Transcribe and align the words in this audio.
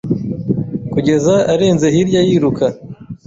kugeza 0.93 1.35
arenze 1.53 1.87
hirya 1.93 2.21
yiruka 2.27 2.65